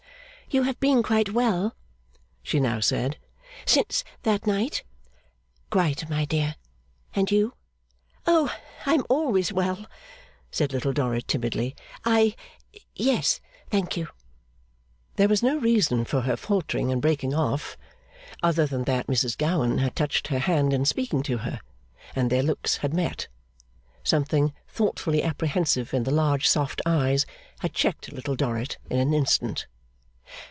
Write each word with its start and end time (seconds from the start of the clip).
'You 0.53 0.63
have 0.63 0.81
been 0.81 1.01
quite 1.01 1.31
well,' 1.31 1.73
she 2.43 2.59
now 2.59 2.81
said, 2.81 3.17
'since 3.65 4.03
that 4.23 4.45
night?' 4.45 4.83
'Quite, 5.69 6.09
my 6.09 6.25
dear. 6.25 6.57
And 7.15 7.31
you?' 7.31 7.53
'Oh! 8.27 8.53
I 8.85 8.93
am 8.95 9.05
always 9.07 9.53
well,' 9.53 9.85
said 10.51 10.73
Little 10.73 10.91
Dorrit, 10.91 11.25
timidly. 11.29 11.73
'I 12.03 12.35
yes, 12.93 13.39
thank 13.69 13.95
you.' 13.95 14.09
There 15.15 15.29
was 15.29 15.41
no 15.41 15.57
reason 15.57 16.03
for 16.03 16.19
her 16.19 16.35
faltering 16.35 16.91
and 16.91 17.01
breaking 17.01 17.33
off, 17.33 17.77
other 18.43 18.65
than 18.65 18.83
that 18.83 19.07
Mrs 19.07 19.37
Gowan 19.37 19.77
had 19.77 19.95
touched 19.95 20.27
her 20.27 20.39
hand 20.39 20.73
in 20.73 20.83
speaking 20.83 21.23
to 21.23 21.37
her, 21.37 21.61
and 22.13 22.29
their 22.29 22.43
looks 22.43 22.75
had 22.77 22.93
met. 22.93 23.29
Something 24.03 24.51
thoughtfully 24.67 25.23
apprehensive 25.23 25.93
in 25.93 26.03
the 26.03 26.11
large, 26.11 26.45
soft 26.49 26.81
eyes, 26.85 27.25
had 27.59 27.71
checked 27.73 28.11
Little 28.11 28.35
Dorrit 28.35 28.77
in 28.89 28.99
an 28.99 29.13
instant. 29.13 29.67